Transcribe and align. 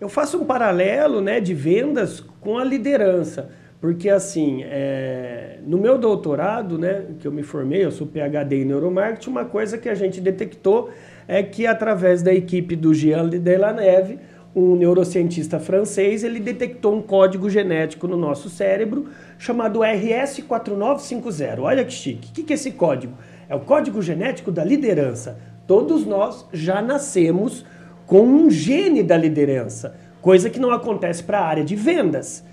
Eu 0.00 0.08
faço 0.08 0.38
um 0.38 0.44
paralelo 0.44 1.20
né, 1.20 1.40
de 1.40 1.54
vendas 1.54 2.20
com 2.40 2.58
a 2.58 2.64
liderança. 2.64 3.50
Porque, 3.80 4.08
assim, 4.08 4.62
é, 4.64 5.58
no 5.66 5.76
meu 5.76 5.98
doutorado, 5.98 6.78
né, 6.78 7.04
que 7.18 7.28
eu 7.28 7.32
me 7.32 7.42
formei, 7.42 7.84
eu 7.84 7.90
sou 7.90 8.06
PhD 8.06 8.62
em 8.62 8.64
neuromarketing, 8.64 9.28
uma 9.28 9.44
coisa 9.44 9.76
que 9.76 9.88
a 9.88 9.94
gente 9.94 10.20
detectou 10.20 10.90
é 11.28 11.42
que, 11.42 11.66
através 11.66 12.22
da 12.22 12.32
equipe 12.32 12.74
do 12.76 12.94
Jean 12.94 13.28
Delaneve, 13.28 14.18
um 14.54 14.76
neurocientista 14.76 15.58
francês, 15.58 16.24
ele 16.24 16.40
detectou 16.40 16.94
um 16.94 17.02
código 17.02 17.50
genético 17.50 18.06
no 18.06 18.16
nosso 18.16 18.48
cérebro 18.48 19.06
chamado 19.36 19.80
RS4950. 19.80 21.58
Olha 21.58 21.84
que 21.84 21.92
chique. 21.92 22.30
O 22.30 22.44
que 22.44 22.52
é 22.52 22.54
esse 22.54 22.70
código? 22.70 23.14
É 23.48 23.54
o 23.54 23.60
código 23.60 24.00
genético 24.00 24.52
da 24.52 24.64
liderança. 24.64 25.38
Todos 25.66 26.06
nós 26.06 26.46
já 26.52 26.80
nascemos 26.80 27.66
com 28.06 28.22
um 28.22 28.50
gene 28.50 29.02
da 29.02 29.16
liderança, 29.16 29.96
coisa 30.20 30.50
que 30.50 30.60
não 30.60 30.70
acontece 30.70 31.22
para 31.22 31.40
a 31.40 31.46
área 31.46 31.64
de 31.64 31.76
vendas. 31.76 32.44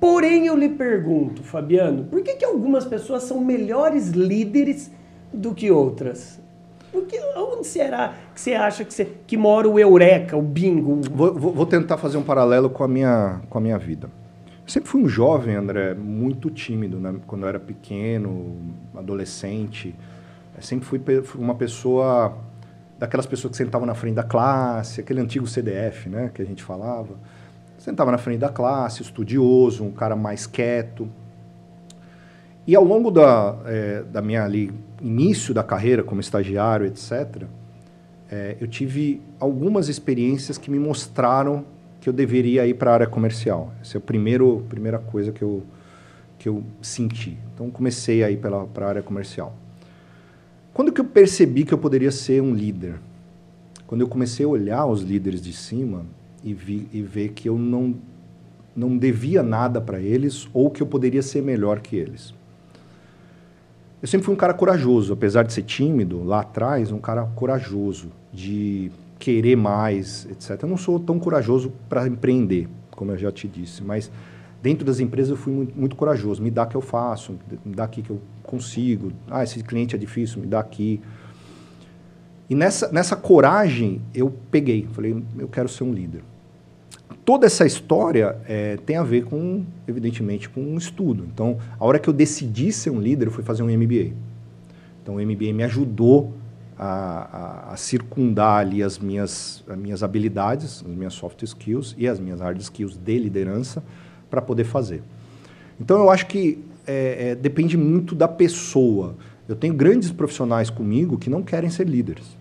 Porém, 0.00 0.46
eu 0.46 0.56
lhe 0.56 0.68
pergunto, 0.68 1.42
Fabiano, 1.42 2.04
por 2.04 2.22
que, 2.22 2.36
que 2.36 2.44
algumas 2.44 2.84
pessoas 2.84 3.24
são 3.24 3.40
melhores 3.40 4.10
líderes 4.10 4.90
do 5.32 5.54
que 5.54 5.70
outras? 5.70 6.40
Porque 6.92 7.20
onde 7.36 7.66
será 7.66 8.14
que 8.34 8.40
você 8.40 8.54
acha 8.54 8.84
que, 8.84 8.94
você, 8.94 9.08
que 9.26 9.36
mora 9.36 9.68
o 9.68 9.78
eureka, 9.78 10.36
o 10.36 10.42
bingo? 10.42 11.00
Vou, 11.12 11.34
vou, 11.34 11.66
tentar 11.66 11.98
fazer 11.98 12.16
um 12.16 12.22
paralelo 12.22 12.70
com 12.70 12.82
a 12.82 12.88
minha, 12.88 13.40
com 13.50 13.58
a 13.58 13.60
minha 13.60 13.78
vida. 13.78 14.08
Eu 14.64 14.70
sempre 14.70 14.88
fui 14.88 15.02
um 15.02 15.08
jovem, 15.08 15.54
André, 15.54 15.94
muito 15.94 16.50
tímido, 16.50 16.98
né? 16.98 17.14
Quando 17.26 17.42
eu 17.42 17.48
era 17.48 17.60
pequeno, 17.60 18.56
adolescente. 18.96 19.94
Eu 20.56 20.62
sempre 20.62 20.86
fui 20.86 21.00
uma 21.34 21.54
pessoa, 21.54 22.36
daquelas 22.98 23.26
pessoas 23.26 23.52
que 23.52 23.56
sentavam 23.56 23.86
na 23.86 23.94
frente 23.94 24.14
da 24.14 24.22
classe, 24.22 25.00
aquele 25.00 25.20
antigo 25.20 25.46
CDF, 25.46 26.08
né? 26.08 26.30
Que 26.34 26.42
a 26.42 26.44
gente 26.44 26.62
falava 26.62 27.16
Sentava 27.78 28.10
na 28.10 28.18
frente 28.18 28.40
da 28.40 28.48
classe, 28.48 29.02
estudioso, 29.02 29.84
um 29.84 29.92
cara 29.92 30.16
mais 30.16 30.46
quieto. 30.46 31.08
E 32.66 32.74
ao 32.74 32.82
longo 32.82 33.08
da, 33.10 33.56
é, 33.66 34.02
da 34.02 34.20
minha 34.20 34.44
ali, 34.44 34.72
início 35.00 35.54
da 35.54 35.62
carreira 35.62 36.02
como 36.02 36.20
estagiário, 36.20 36.84
etc., 36.86 37.44
é, 38.30 38.56
eu 38.60 38.66
tive 38.66 39.22
algumas 39.38 39.88
experiências 39.88 40.58
que 40.58 40.70
me 40.70 40.78
mostraram 40.78 41.64
que 42.00 42.08
eu 42.08 42.12
deveria 42.12 42.66
ir 42.66 42.74
para 42.74 42.90
a 42.90 42.94
área 42.94 43.06
comercial. 43.06 43.72
Essa 43.80 43.96
é 43.96 43.98
a 43.98 44.02
primeiro, 44.02 44.66
primeira 44.68 44.98
coisa 44.98 45.30
que 45.30 45.40
eu, 45.40 45.62
que 46.36 46.48
eu 46.48 46.64
senti. 46.82 47.38
Então, 47.54 47.70
comecei 47.70 48.24
a 48.24 48.30
ir 48.30 48.38
para 48.38 48.58
a 48.58 48.88
área 48.88 49.02
comercial. 49.02 49.54
Quando 50.78 50.92
que 50.92 51.00
eu 51.00 51.04
percebi 51.04 51.64
que 51.64 51.74
eu 51.74 51.78
poderia 51.78 52.12
ser 52.12 52.40
um 52.40 52.54
líder? 52.54 53.00
Quando 53.84 54.02
eu 54.02 54.06
comecei 54.06 54.46
a 54.46 54.48
olhar 54.48 54.86
os 54.86 55.02
líderes 55.02 55.42
de 55.42 55.52
cima, 55.52 56.06
e, 56.44 56.54
vi, 56.54 56.88
e 56.92 57.02
ver 57.02 57.30
que 57.30 57.48
eu 57.48 57.58
não, 57.58 57.96
não 58.76 58.96
devia 58.96 59.42
nada 59.42 59.80
para 59.80 59.98
eles 59.98 60.48
ou 60.54 60.70
que 60.70 60.80
eu 60.80 60.86
poderia 60.86 61.20
ser 61.20 61.42
melhor 61.42 61.80
que 61.80 61.96
eles. 61.96 62.32
Eu 64.00 64.06
sempre 64.06 64.26
fui 64.26 64.32
um 64.32 64.38
cara 64.38 64.54
corajoso, 64.54 65.12
apesar 65.12 65.42
de 65.42 65.52
ser 65.52 65.62
tímido 65.62 66.22
lá 66.22 66.42
atrás, 66.42 66.92
um 66.92 67.00
cara 67.00 67.24
corajoso, 67.24 68.12
de 68.32 68.92
querer 69.18 69.56
mais, 69.56 70.28
etc. 70.30 70.62
Eu 70.62 70.68
não 70.68 70.76
sou 70.76 71.00
tão 71.00 71.18
corajoso 71.18 71.72
para 71.88 72.06
empreender, 72.06 72.68
como 72.92 73.10
eu 73.10 73.18
já 73.18 73.32
te 73.32 73.48
disse, 73.48 73.82
mas 73.82 74.12
dentro 74.62 74.84
das 74.84 75.00
empresas 75.00 75.30
eu 75.30 75.36
fui 75.36 75.52
muito, 75.52 75.78
muito, 75.78 75.96
corajoso. 75.96 76.42
Me 76.42 76.50
dá 76.50 76.66
que 76.66 76.76
eu 76.76 76.80
faço, 76.80 77.38
me 77.64 77.74
dá 77.74 77.84
aqui 77.84 78.02
que 78.02 78.10
eu 78.10 78.20
consigo. 78.42 79.12
Ah, 79.30 79.42
esse 79.42 79.62
cliente 79.62 79.94
é 79.94 79.98
difícil, 79.98 80.40
me 80.40 80.46
dá 80.46 80.60
aqui. 80.60 81.00
E 82.50 82.54
nessa, 82.54 82.90
nessa 82.90 83.14
coragem 83.14 84.00
eu 84.14 84.32
peguei, 84.50 84.88
falei, 84.92 85.22
eu 85.38 85.48
quero 85.48 85.68
ser 85.68 85.84
um 85.84 85.92
líder. 85.92 86.22
Toda 87.24 87.46
essa 87.46 87.66
história 87.66 88.38
é, 88.46 88.78
tem 88.78 88.96
a 88.96 89.02
ver 89.02 89.24
com, 89.24 89.62
evidentemente, 89.86 90.48
com 90.48 90.62
um 90.62 90.78
estudo. 90.78 91.26
Então, 91.30 91.58
a 91.78 91.84
hora 91.84 91.98
que 91.98 92.08
eu 92.08 92.12
decidi 92.12 92.72
ser 92.72 92.88
um 92.88 92.98
líder, 92.98 93.26
eu 93.26 93.30
fui 93.30 93.44
fazer 93.44 93.62
um 93.62 93.66
MBA. 93.66 94.14
Então, 95.02 95.16
o 95.16 95.20
MBA 95.20 95.52
me 95.52 95.62
ajudou 95.62 96.32
a, 96.78 97.68
a, 97.68 97.72
a 97.74 97.76
circundar 97.76 98.60
ali 98.60 98.82
as 98.82 98.98
minhas, 98.98 99.62
as 99.68 99.76
minhas 99.76 100.02
habilidades, 100.02 100.82
as 100.82 100.94
minhas 100.94 101.12
soft 101.12 101.42
skills 101.42 101.94
e 101.98 102.08
as 102.08 102.18
minhas 102.18 102.40
hard 102.40 102.58
skills 102.60 102.96
de 102.96 103.18
liderança 103.18 103.82
para 104.30 104.40
poder 104.40 104.64
fazer. 104.64 105.02
Então, 105.80 105.98
eu 105.98 106.10
acho 106.10 106.26
que 106.26 106.58
é, 106.86 107.30
é, 107.30 107.34
depende 107.34 107.76
muito 107.76 108.14
da 108.14 108.26
pessoa. 108.26 109.16
Eu 109.48 109.54
tenho 109.54 109.74
grandes 109.74 110.10
profissionais 110.10 110.70
comigo 110.70 111.18
que 111.18 111.30
não 111.30 111.42
querem 111.42 111.70
ser 111.70 111.86
líderes. 111.86 112.36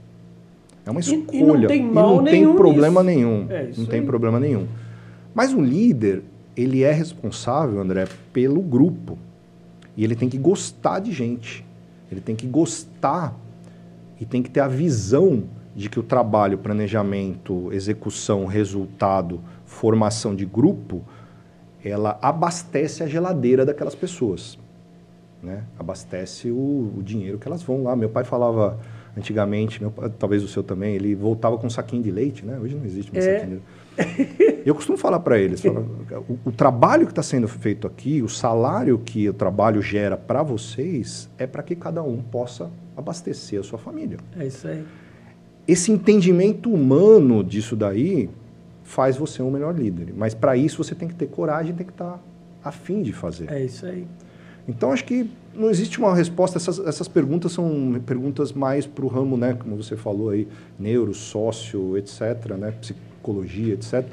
É 0.85 0.91
uma 0.91 0.99
escolha. 0.99 1.25
E, 1.33 1.39
e 1.39 1.43
não 1.43 1.67
tem, 1.67 1.83
mal 1.83 2.13
e 2.13 2.17
não 2.17 2.23
tem 2.23 2.55
problema 2.55 3.03
nisso. 3.03 3.17
nenhum. 3.17 3.47
É, 3.49 3.71
não 3.77 3.85
tem 3.85 4.05
problema 4.05 4.39
nenhum. 4.39 4.67
Mas 5.35 5.53
o 5.53 5.61
líder, 5.61 6.23
ele 6.55 6.83
é 6.83 6.91
responsável, 6.91 7.79
André, 7.79 8.07
pelo 8.31 8.61
grupo. 8.61 9.17
E 9.95 10.03
ele 10.03 10.15
tem 10.15 10.29
que 10.29 10.37
gostar 10.37 10.99
de 10.99 11.11
gente. 11.11 11.65
Ele 12.11 12.21
tem 12.21 12.35
que 12.35 12.47
gostar 12.47 13.37
e 14.19 14.25
tem 14.25 14.41
que 14.41 14.49
ter 14.49 14.61
a 14.61 14.67
visão 14.67 15.43
de 15.75 15.89
que 15.89 15.99
o 15.99 16.03
trabalho, 16.03 16.57
planejamento, 16.57 17.71
execução, 17.71 18.45
resultado, 18.45 19.41
formação 19.65 20.35
de 20.35 20.45
grupo, 20.45 21.03
ela 21.83 22.17
abastece 22.21 23.03
a 23.03 23.07
geladeira 23.07 23.65
daquelas 23.65 23.95
pessoas. 23.95 24.57
Né? 25.41 25.63
Abastece 25.77 26.49
o, 26.49 26.93
o 26.97 27.03
dinheiro 27.03 27.37
que 27.37 27.47
elas 27.47 27.61
vão 27.63 27.83
lá. 27.83 27.95
Meu 27.95 28.09
pai 28.09 28.23
falava 28.23 28.79
Antigamente, 29.17 29.81
meu, 29.81 29.91
talvez 30.19 30.43
o 30.43 30.47
seu 30.47 30.61
também, 30.61 30.93
ele 30.93 31.15
voltava 31.15 31.57
com 31.57 31.65
um 31.65 31.69
saquinho 31.71 32.03
de 32.03 32.11
leite, 32.11 32.45
né? 32.45 32.59
Hoje 32.61 32.75
não 32.75 32.85
existe 32.85 33.11
mais 33.11 33.25
é. 33.25 33.39
saquinho 33.39 33.61
de 33.97 34.61
Eu 34.63 34.75
costumo 34.75 34.95
falar 34.95 35.19
para 35.21 35.39
eles, 35.39 35.63
o, 35.65 36.37
o, 36.45 36.51
trabalho 36.51 37.07
que 37.07 37.11
está 37.11 37.23
sendo 37.23 37.47
feito 37.47 37.87
aqui, 37.87 38.21
o 38.21 38.29
salário 38.29 38.99
que 38.99 39.27
o 39.27 39.33
trabalho 39.33 39.81
gera 39.81 40.15
para 40.15 40.43
vocês, 40.43 41.27
é 41.35 41.47
para 41.47 41.63
que 41.63 41.75
cada 41.75 42.03
um 42.03 42.21
possa 42.21 42.69
abastecer 42.95 43.59
a 43.59 43.63
sua 43.63 43.79
família. 43.79 44.19
É 44.37 44.45
isso 44.45 44.67
aí. 44.67 44.85
Esse 45.67 45.91
entendimento 45.91 46.71
humano 46.71 47.43
disso 47.43 47.75
daí 47.75 48.29
faz 48.87 49.17
você 49.17 49.41
um 49.43 49.51
melhor 49.51 49.77
líder. 49.77 50.13
Mas 50.15 50.33
para 50.33 50.55
isso 50.55 50.81
você 50.81 50.95
tem 50.95 51.09
que 51.09 51.13
ter 51.13 51.27
coragem, 51.27 51.75
tem 51.75 51.85
que 51.85 51.91
estar 51.91 52.13
tá 52.13 52.19
afim 52.63 53.03
de 53.03 53.11
fazer. 53.11 53.51
É 53.51 53.61
isso 53.61 53.85
aí. 53.85 54.07
Então, 54.67 54.91
acho 54.91 55.03
que 55.03 55.29
não 55.53 55.69
existe 55.69 55.99
uma 55.99 56.15
resposta. 56.15 56.57
Essas, 56.57 56.79
essas 56.79 57.07
perguntas 57.07 57.51
são 57.51 58.01
perguntas 58.05 58.53
mais 58.53 58.85
para 58.85 59.03
o 59.03 59.07
ramo, 59.07 59.35
né, 59.37 59.55
como 59.59 59.75
você 59.75 59.97
falou 59.97 60.29
aí, 60.29 60.47
neuro, 60.79 61.13
sócio, 61.13 61.97
etc., 61.97 62.55
né, 62.57 62.71
psicologia, 62.79 63.73
etc. 63.73 64.05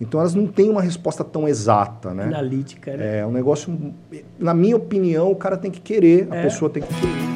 Então, 0.00 0.20
elas 0.20 0.34
não 0.34 0.46
têm 0.46 0.70
uma 0.70 0.82
resposta 0.82 1.22
tão 1.22 1.48
exata, 1.48 2.14
né? 2.14 2.24
Analítica, 2.24 2.96
né? 2.96 3.18
É 3.18 3.26
um 3.26 3.30
negócio... 3.32 3.94
Na 4.38 4.54
minha 4.54 4.76
opinião, 4.76 5.30
o 5.30 5.36
cara 5.36 5.56
tem 5.56 5.70
que 5.70 5.80
querer, 5.80 6.28
a 6.30 6.36
é. 6.36 6.42
pessoa 6.42 6.70
tem 6.70 6.82
que 6.82 6.92
querer. 6.94 7.31